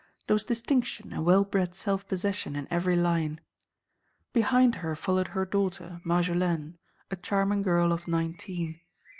There 0.25 0.33
was 0.33 0.43
distinction 0.45 1.13
and 1.13 1.23
well 1.23 1.43
bred 1.43 1.75
self 1.75 2.07
possession 2.07 2.55
in 2.55 2.67
every 2.71 2.95
line. 2.95 3.39
Behind 4.33 4.77
her 4.77 4.95
followed 4.95 5.27
her 5.27 5.45
daughter, 5.45 6.01
Marjolaine, 6.03 6.79
a 7.11 7.15
charming 7.15 7.61
girl 7.61 7.91
of 7.91 8.07
nineteen. 8.07 8.79